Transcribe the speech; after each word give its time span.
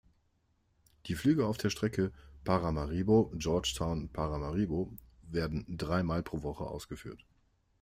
Die 1.05 1.13
Flüge 1.13 1.45
auf 1.45 1.57
der 1.57 1.69
Strecke 1.69 2.11
Paramaribo–Georgetown–Paramaribo 2.45 4.91
werden 5.29 5.63
drei 5.77 6.01
Mal 6.01 6.23
pro 6.23 6.41
Woche 6.41 6.63
ausgeführt. 6.63 7.23